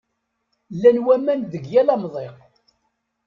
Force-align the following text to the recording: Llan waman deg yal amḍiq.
Llan 0.75 0.97
waman 1.05 1.39
deg 1.51 1.63
yal 1.71 1.89
amḍiq. 1.93 2.37